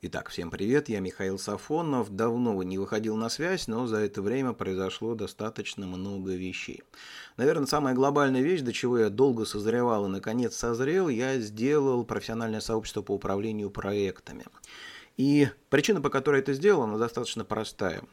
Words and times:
Итак, 0.00 0.28
всем 0.28 0.52
привет, 0.52 0.88
я 0.88 1.00
Михаил 1.00 1.40
Сафонов. 1.40 2.14
Давно 2.14 2.62
не 2.62 2.78
выходил 2.78 3.16
на 3.16 3.28
связь, 3.28 3.66
но 3.66 3.88
за 3.88 3.96
это 3.96 4.22
время 4.22 4.52
произошло 4.52 5.16
достаточно 5.16 5.88
много 5.88 6.36
вещей. 6.36 6.84
Наверное, 7.36 7.66
самая 7.66 7.96
глобальная 7.96 8.40
вещь, 8.40 8.60
до 8.60 8.72
чего 8.72 8.96
я 9.00 9.10
долго 9.10 9.44
созревал 9.44 10.06
и 10.06 10.08
наконец 10.08 10.54
созрел, 10.54 11.08
я 11.08 11.40
сделал 11.40 12.04
профессиональное 12.04 12.60
сообщество 12.60 13.02
по 13.02 13.10
управлению 13.10 13.70
проектами. 13.70 14.44
И 15.16 15.48
причина, 15.68 16.00
по 16.00 16.10
которой 16.10 16.42
это 16.42 16.52
сделал, 16.52 16.82
она 16.82 16.96
достаточно 16.96 17.44
простая. 17.44 18.04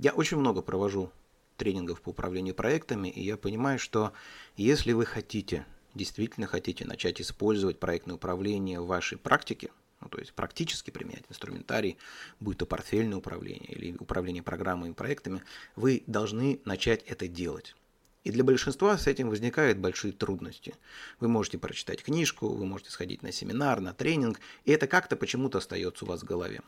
Я 0.00 0.14
очень 0.14 0.38
много 0.38 0.62
провожу 0.62 1.12
тренингов 1.56 2.02
по 2.02 2.08
управлению 2.08 2.56
проектами, 2.56 3.06
и 3.06 3.22
я 3.22 3.36
понимаю, 3.36 3.78
что 3.78 4.12
если 4.56 4.90
вы 4.90 5.06
хотите, 5.06 5.64
действительно 5.94 6.48
хотите 6.48 6.84
начать 6.84 7.20
использовать 7.20 7.78
проектное 7.78 8.16
управление 8.16 8.80
в 8.80 8.88
вашей 8.88 9.16
практике, 9.16 9.70
ну, 10.04 10.10
то 10.10 10.18
есть 10.18 10.32
практически 10.34 10.90
применять 10.90 11.24
инструментарий, 11.28 11.96
будь 12.38 12.58
то 12.58 12.66
портфельное 12.66 13.18
управление 13.18 13.72
или 13.72 13.96
управление 13.96 14.42
программами 14.42 14.90
и 14.90 14.94
проектами, 14.94 15.42
вы 15.76 16.04
должны 16.06 16.60
начать 16.64 17.02
это 17.04 17.26
делать. 17.26 17.74
И 18.24 18.30
для 18.30 18.42
большинства 18.42 18.96
с 18.96 19.06
этим 19.06 19.28
возникают 19.28 19.76
большие 19.76 20.12
трудности. 20.12 20.74
Вы 21.20 21.28
можете 21.28 21.58
прочитать 21.58 22.02
книжку, 22.02 22.48
вы 22.48 22.64
можете 22.64 22.90
сходить 22.90 23.22
на 23.22 23.30
семинар, 23.32 23.80
на 23.80 23.92
тренинг, 23.92 24.40
и 24.64 24.72
это 24.72 24.86
как-то 24.86 25.14
почему-то 25.14 25.58
остается 25.58 26.06
у 26.06 26.08
вас 26.08 26.22
в 26.22 26.24
голове. 26.24 26.62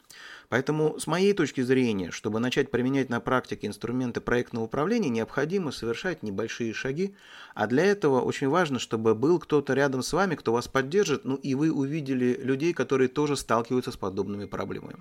Поэтому 0.51 1.01
с 1.01 1.07
моей 1.07 1.33
точки 1.33 1.63
зрения, 1.63 2.11
чтобы 2.11 2.41
начать 2.41 2.71
применять 2.71 3.09
на 3.09 3.21
практике 3.21 3.67
инструменты 3.67 4.21
проектного 4.21 4.65
управления, 4.65 5.09
необходимо 5.09 5.73
совершать 5.73 6.23
небольшие 6.23 6.75
шаги, 6.75 7.15
а 7.55 7.67
для 7.67 7.87
этого 7.87 8.21
очень 8.21 8.49
важно, 8.49 8.79
чтобы 8.79 9.15
был 9.15 9.39
кто-то 9.39 9.73
рядом 9.73 10.03
с 10.03 10.13
вами, 10.13 10.35
кто 10.35 10.53
вас 10.53 10.69
поддержит, 10.69 11.25
ну 11.25 11.37
и 11.37 11.55
вы 11.55 11.73
увидели 11.73 12.39
людей, 12.43 12.75
которые 12.75 13.09
тоже 13.09 13.35
сталкиваются 13.35 13.93
с 13.93 13.97
подобными 13.97 14.45
проблемами. 14.45 14.99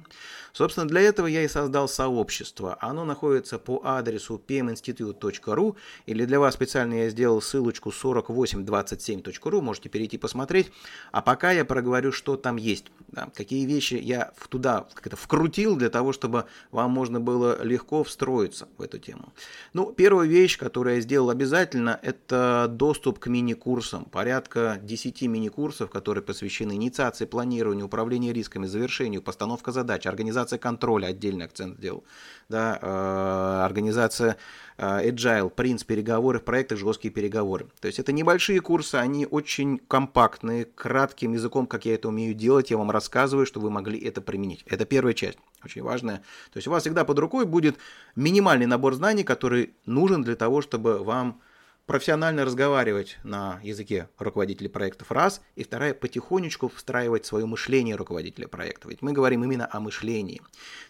Собственно, 0.53 0.87
для 0.87 1.01
этого 1.01 1.27
я 1.27 1.43
и 1.43 1.49
создал 1.49 1.89
сообщество. 1.89 2.77
Оно 2.79 3.03
находится 3.03 3.59
по 3.59 3.81
адресу 3.83 4.41
pminstitute.ru 4.47 5.75
или 6.05 6.23
для 6.23 6.39
вас 6.39 6.44
специально 6.51 6.93
я 6.93 7.09
сделал 7.09 7.41
ссылочку 7.41 7.89
4827.ru, 7.89 9.61
можете 9.61 9.89
перейти 9.89 10.17
посмотреть. 10.17 10.71
А 11.11 11.21
пока 11.21 11.51
я 11.51 11.65
проговорю, 11.65 12.11
что 12.11 12.37
там 12.37 12.55
есть, 12.57 12.85
да, 13.15 13.29
какие 13.33 13.65
вещи 13.65 13.95
я 13.95 14.33
туда 14.49 14.87
как 14.93 15.07
это, 15.07 15.15
вкрутил 15.15 15.75
для 15.77 15.89
того, 15.89 16.11
чтобы 16.11 16.45
вам 16.71 16.91
можно 16.91 17.19
было 17.19 17.63
легко 17.63 18.03
встроиться 18.03 18.67
в 18.77 18.81
эту 18.81 18.99
тему. 18.99 19.33
Ну, 19.73 19.91
первая 19.91 20.27
вещь, 20.27 20.57
которую 20.57 20.95
я 20.95 21.01
сделал 21.01 21.29
обязательно, 21.29 21.99
это 22.01 22.67
доступ 22.69 23.19
к 23.19 23.27
мини-курсам. 23.27 24.05
Порядка 24.05 24.79
10 24.81 25.21
мини-курсов, 25.23 25.89
которые 25.89 26.23
посвящены 26.23 26.73
инициации, 26.73 27.25
планированию, 27.25 27.85
управлению 27.85 28.33
рисками, 28.33 28.67
завершению, 28.67 29.21
постановка 29.21 29.71
задач, 29.71 30.05
организация 30.05 30.59
контроля, 30.59 31.07
отдельный 31.07 31.45
акцент 31.45 31.77
сделал, 31.77 32.03
да, 32.49 32.77
э, 32.81 33.65
организация 33.65 34.37
э, 34.77 35.09
agile, 35.09 35.49
принц 35.49 35.83
переговоры 35.83 36.39
в 36.39 36.43
проектах, 36.43 36.79
жесткие 36.79 37.13
переговоры. 37.13 37.67
То 37.79 37.87
есть 37.87 37.99
это 37.99 38.11
небольшие 38.11 38.59
курсы, 38.59 38.95
они 38.95 39.25
очень 39.25 39.79
компактные, 39.87 40.65
кратким 40.65 41.33
языком, 41.33 41.65
как 41.65 41.85
я 41.85 41.95
это 41.95 42.09
умею 42.09 42.33
делать, 42.33 42.71
я 42.71 42.77
вам 42.77 42.91
рассказываю, 42.91 43.04
что 43.45 43.59
вы 43.59 43.69
могли 43.69 43.99
это 43.99 44.21
применить. 44.21 44.63
Это 44.65 44.85
первая 44.85 45.13
часть, 45.13 45.37
очень 45.63 45.83
важная. 45.83 46.17
То 46.51 46.57
есть 46.57 46.67
у 46.67 46.71
вас 46.71 46.83
всегда 46.83 47.05
под 47.05 47.19
рукой 47.19 47.45
будет 47.45 47.77
минимальный 48.15 48.65
набор 48.65 48.93
знаний, 48.93 49.23
который 49.23 49.73
нужен 49.85 50.21
для 50.23 50.35
того, 50.35 50.61
чтобы 50.61 51.03
вам 51.03 51.41
профессионально 51.85 52.45
разговаривать 52.45 53.17
на 53.23 53.59
языке 53.63 54.09
руководителей 54.17 54.69
проектов 54.69 55.11
раз, 55.11 55.41
и 55.55 55.63
вторая 55.63 55.93
потихонечку 55.93 56.69
встраивать 56.69 57.25
свое 57.25 57.45
мышление 57.45 57.95
руководителя 57.95 58.47
проекта. 58.47 58.89
Ведь 58.89 59.01
мы 59.01 59.13
говорим 59.13 59.43
именно 59.43 59.67
о 59.71 59.79
мышлении. 59.79 60.41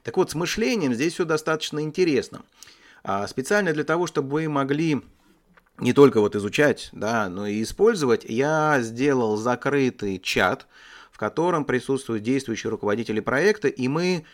Так 0.03 0.17
вот, 0.17 0.31
с 0.31 0.35
мышлением 0.35 0.93
здесь 0.93 1.13
все 1.13 1.25
достаточно 1.25 1.81
интересно. 1.81 2.43
А 3.03 3.27
специально 3.27 3.73
для 3.73 3.83
того, 3.83 4.07
чтобы 4.07 4.29
вы 4.29 4.49
могли 4.49 5.01
не 5.79 5.93
только 5.93 6.21
вот 6.21 6.35
изучать, 6.35 6.89
да, 6.93 7.27
но 7.29 7.45
и 7.47 7.61
использовать, 7.61 8.23
я 8.23 8.79
сделал 8.81 9.35
закрытый 9.35 10.19
чат, 10.19 10.67
в 11.15 11.17
котором 11.17 11.63
присутствуют 11.63 12.23
действующие 12.23 12.69
руководители 12.69 13.21
проекта, 13.21 13.69
и 13.69 13.87
мы 13.87 14.25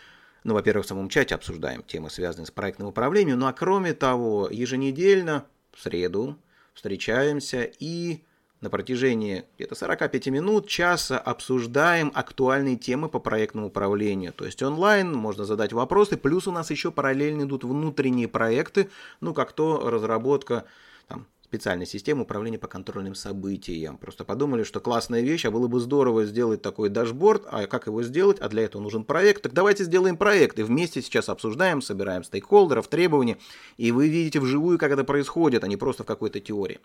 ну, 0.43 0.55
во-первых, 0.55 0.87
в 0.87 0.89
самом 0.89 1.09
чате 1.09 1.35
обсуждаем 1.35 1.83
темы, 1.83 2.09
связанные 2.09 2.47
с 2.47 2.51
проектным 2.51 2.87
управлением, 2.87 3.37
ну 3.37 3.45
а 3.45 3.53
кроме 3.53 3.93
того, 3.93 4.49
еженедельно, 4.49 5.45
в 5.71 5.79
среду, 5.79 6.39
встречаемся 6.73 7.69
и 7.77 8.23
на 8.61 8.71
протяжении 8.71 9.43
где-то 9.57 9.75
45 9.75 10.27
минут, 10.29 10.67
часа 10.67 11.19
обсуждаем 11.19 12.11
актуальные 12.15 12.77
темы 12.77 13.09
по 13.09 13.19
проектному 13.19 13.67
управлению. 13.67 14.33
То 14.33 14.45
есть 14.45 14.63
онлайн, 14.63 15.13
можно 15.13 15.45
задать 15.45 15.73
вопросы, 15.73 16.17
плюс 16.17 16.47
у 16.47 16.51
нас 16.51 16.71
еще 16.71 16.89
параллельно 16.89 17.43
идут 17.43 17.63
внутренние 17.63 18.27
проекты, 18.27 18.89
ну 19.19 19.35
как 19.35 19.51
то 19.51 19.87
разработка 19.87 20.65
там, 21.07 21.27
специальной 21.51 21.85
системы 21.85 22.21
управления 22.21 22.57
по 22.57 22.67
контрольным 22.67 23.13
событиям. 23.13 23.97
Просто 23.97 24.23
подумали, 24.23 24.63
что 24.63 24.79
классная 24.79 25.19
вещь, 25.19 25.43
а 25.43 25.51
было 25.51 25.67
бы 25.67 25.81
здорово 25.81 26.23
сделать 26.23 26.61
такой 26.61 26.87
дашборд, 26.87 27.43
а 27.51 27.67
как 27.67 27.87
его 27.87 28.01
сделать, 28.03 28.39
а 28.39 28.47
для 28.47 28.63
этого 28.63 28.81
нужен 28.81 29.03
проект. 29.03 29.41
Так 29.41 29.51
давайте 29.51 29.83
сделаем 29.83 30.15
проект, 30.15 30.59
и 30.59 30.63
вместе 30.63 31.01
сейчас 31.01 31.27
обсуждаем, 31.27 31.81
собираем 31.81 32.23
стейкхолдеров, 32.23 32.87
требования, 32.87 33.37
и 33.75 33.91
вы 33.91 34.07
видите 34.07 34.39
вживую, 34.39 34.79
как 34.79 34.93
это 34.93 35.03
происходит, 35.03 35.65
а 35.65 35.67
не 35.67 35.75
просто 35.75 36.03
в 36.03 36.05
какой-то 36.05 36.39
теории. 36.39 36.79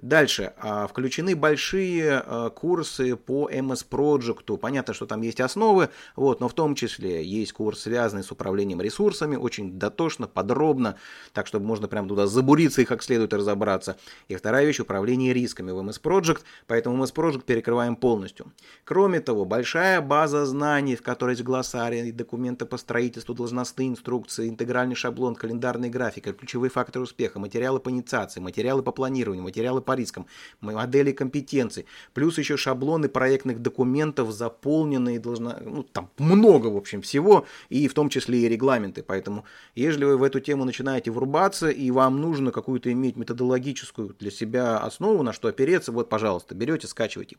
Дальше, 0.00 0.54
а, 0.62 0.86
включены 0.86 1.36
большие 1.36 2.22
а, 2.24 2.48
курсы 2.48 3.16
по 3.16 3.50
MS 3.50 3.84
Project. 3.90 4.56
Понятно, 4.56 4.94
что 4.94 5.04
там 5.04 5.20
есть 5.20 5.42
основы, 5.42 5.90
вот, 6.16 6.40
но 6.40 6.48
в 6.48 6.54
том 6.54 6.74
числе 6.74 7.22
есть 7.22 7.52
курс, 7.52 7.80
связанный 7.80 8.24
с 8.24 8.32
управлением 8.32 8.80
ресурсами, 8.80 9.36
очень 9.36 9.78
дотошно, 9.78 10.26
подробно, 10.26 10.96
так, 11.34 11.46
чтобы 11.46 11.66
можно 11.66 11.86
прям 11.86 12.08
туда 12.08 12.26
забуриться 12.26 12.80
их 12.80 12.88
как 12.88 13.02
следует 13.02 13.34
и 13.34 13.36
разобраться. 13.36 13.98
И 14.28 14.36
вторая 14.36 14.64
вещь– 14.66 14.80
управление 14.80 15.32
рисками 15.32 15.70
в 15.72 15.78
MS 15.78 16.00
Project, 16.02 16.42
поэтому 16.66 17.02
MS 17.02 17.14
Project 17.14 17.44
перекрываем 17.44 17.96
полностью. 17.96 18.52
Кроме 18.84 19.20
того, 19.20 19.44
большая 19.44 20.00
база 20.00 20.46
знаний, 20.46 20.96
в 20.96 21.02
которой 21.02 21.32
есть 21.32 21.42
глоссарий, 21.42 22.12
документы 22.12 22.66
по 22.66 22.76
строительству, 22.76 23.34
должностные 23.34 23.88
инструкции, 23.88 24.48
интегральный 24.48 24.94
шаблон, 24.94 25.34
календарный 25.34 25.88
график, 25.88 26.36
ключевые 26.36 26.70
факторы 26.70 27.04
успеха, 27.04 27.38
материалы 27.38 27.80
по 27.80 27.90
инициации, 27.90 28.40
материалы 28.40 28.82
по 28.82 28.92
планированию, 28.92 29.42
материалы 29.42 29.80
по 29.80 29.94
рискам, 29.94 30.26
модели 30.60 31.12
компетенций, 31.12 31.86
плюс 32.12 32.38
еще 32.38 32.56
шаблоны 32.56 33.08
проектных 33.08 33.62
документов, 33.62 34.30
заполненные, 34.32 35.18
должно, 35.18 35.56
ну, 35.60 35.82
там 35.82 36.10
много, 36.18 36.66
в 36.66 36.76
общем, 36.76 37.00
всего, 37.00 37.46
и 37.68 37.88
в 37.88 37.94
том 37.94 38.08
числе 38.08 38.40
и 38.40 38.48
регламенты. 38.48 39.02
Поэтому, 39.02 39.44
если 39.74 40.04
вы 40.04 40.16
в 40.16 40.22
эту 40.22 40.40
тему 40.40 40.64
начинаете 40.64 41.10
врубаться, 41.10 41.70
и 41.70 41.90
вам 41.90 42.20
нужно 42.20 42.50
какую-то 42.50 42.92
иметь 42.92 43.16
методологическую 43.16 43.95
логическую 43.96 44.14
для 44.18 44.30
себя 44.30 44.78
основу, 44.78 45.22
на 45.22 45.32
что 45.32 45.48
опереться, 45.48 45.92
вот, 45.92 46.08
пожалуйста, 46.08 46.54
берете, 46.54 46.86
скачивайте 46.86 47.34
и 47.34 47.38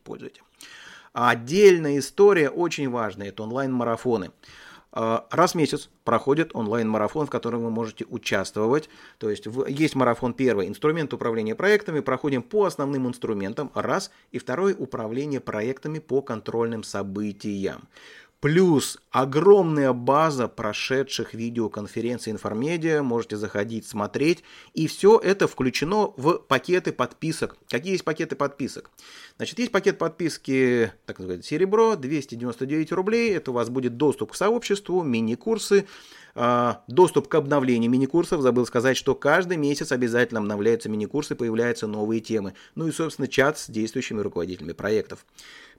отдельная 1.30 1.98
история, 1.98 2.50
очень 2.50 2.88
важная, 2.90 3.28
это 3.28 3.42
онлайн-марафоны. 3.42 4.30
А, 4.90 5.26
раз 5.30 5.52
в 5.52 5.54
месяц 5.54 5.90
проходит 6.04 6.54
онлайн-марафон, 6.54 7.26
в 7.26 7.30
котором 7.30 7.62
вы 7.62 7.70
можете 7.70 8.04
участвовать. 8.08 8.88
То 9.18 9.28
есть 9.30 9.46
есть 9.68 9.94
марафон 9.94 10.32
первый, 10.32 10.68
инструмент 10.68 11.12
управления 11.12 11.54
проектами, 11.54 12.00
проходим 12.00 12.42
по 12.42 12.64
основным 12.64 13.06
инструментам, 13.06 13.70
раз, 13.74 14.10
и 14.32 14.38
второй, 14.38 14.74
управление 14.78 15.40
проектами 15.40 15.98
по 15.98 16.22
контрольным 16.22 16.82
событиям. 16.82 17.88
Плюс 18.40 18.98
огромная 19.10 19.92
база 19.92 20.46
прошедших 20.46 21.34
видеоконференций 21.34 22.32
информедиа, 22.32 23.02
можете 23.02 23.36
заходить, 23.36 23.84
смотреть. 23.84 24.44
И 24.74 24.86
все 24.86 25.18
это 25.18 25.48
включено 25.48 26.12
в 26.16 26.38
пакеты 26.38 26.92
подписок. 26.92 27.56
Какие 27.68 27.92
есть 27.92 28.04
пакеты 28.04 28.36
подписок? 28.36 28.92
Значит, 29.38 29.58
есть 29.58 29.72
пакет 29.72 29.98
подписки, 29.98 30.92
так 31.04 31.18
называемый 31.18 31.42
серебро, 31.42 31.96
299 31.96 32.92
рублей. 32.92 33.34
Это 33.34 33.50
у 33.50 33.54
вас 33.54 33.70
будет 33.70 33.96
доступ 33.96 34.30
к 34.30 34.36
сообществу, 34.36 35.02
мини-курсы, 35.02 35.86
а, 36.36 36.84
доступ 36.86 37.26
к 37.26 37.34
обновлению 37.34 37.90
мини-курсов. 37.90 38.40
Забыл 38.40 38.66
сказать, 38.66 38.96
что 38.96 39.16
каждый 39.16 39.56
месяц 39.56 39.90
обязательно 39.90 40.38
обновляются 40.38 40.88
мини-курсы, 40.88 41.34
появляются 41.34 41.88
новые 41.88 42.20
темы. 42.20 42.54
Ну 42.76 42.86
и, 42.86 42.92
собственно, 42.92 43.26
чат 43.26 43.58
с 43.58 43.68
действующими 43.68 44.20
руководителями 44.20 44.74
проектов. 44.74 45.26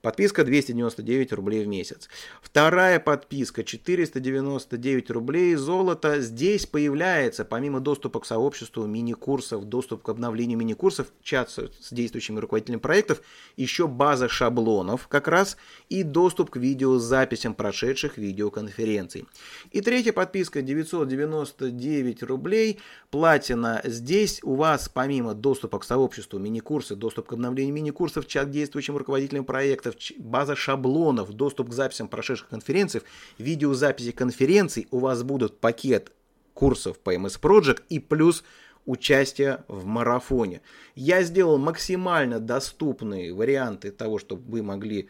Подписка 0.01 0.45
299 0.45 1.33
рублей 1.33 1.65
в 1.65 1.67
месяц. 1.67 2.07
Вторая 2.41 3.01
подписка 3.01 3.65
499 3.65 5.11
рублей 5.11 5.55
золото. 5.55 6.21
Здесь 6.21 6.65
появляется, 6.65 7.43
помимо 7.43 7.81
доступа 7.81 8.21
к 8.21 8.25
сообществу 8.25 8.85
мини-курсов, 8.85 9.65
доступ 9.65 10.03
к 10.03 10.09
обновлению 10.09 10.57
мини-курсов, 10.57 11.07
чат 11.21 11.49
с 11.49 11.91
действующими 11.91 12.39
руководителями 12.39 12.79
проектов, 12.79 13.21
еще 13.57 13.87
база 13.87 14.29
шаблонов 14.29 15.09
как 15.09 15.27
раз 15.27 15.57
и 15.89 16.03
доступ 16.03 16.51
к 16.51 16.55
видеозаписям 16.55 17.53
прошедших 17.53 18.17
видеоконференций. 18.17 19.25
И 19.71 19.81
третья 19.81 20.13
подписка 20.13 20.61
999 20.61 22.23
рублей. 22.23 22.79
Платина. 23.11 23.81
Здесь 23.83 24.39
у 24.43 24.55
вас 24.55 24.87
помимо 24.87 25.33
доступа 25.33 25.79
к 25.79 25.83
сообществу 25.83 26.39
мини-курсы, 26.39 26.95
доступ 26.95 27.27
к 27.27 27.33
обновлению 27.33 27.73
мини-курсов, 27.73 28.27
чат 28.27 28.47
к 28.47 28.51
действующим 28.51 28.95
руководителям 28.95 29.43
проектов, 29.89 30.17
база 30.17 30.55
шаблонов, 30.55 31.33
доступ 31.33 31.69
к 31.69 31.73
записям 31.73 32.07
прошедших 32.07 32.49
конференций, 32.49 33.01
видеозаписи 33.37 34.11
конференций. 34.11 34.87
У 34.91 34.99
вас 34.99 35.23
будут 35.23 35.59
пакет 35.59 36.11
курсов 36.53 36.99
по 36.99 37.15
MS 37.15 37.39
Project 37.39 37.83
и 37.89 37.99
плюс 37.99 38.43
участие 38.85 39.63
в 39.67 39.85
марафоне. 39.85 40.61
Я 40.95 41.23
сделал 41.23 41.57
максимально 41.57 42.39
доступные 42.39 43.33
варианты 43.33 43.91
того, 43.91 44.19
чтобы 44.19 44.49
вы 44.51 44.63
могли 44.63 45.09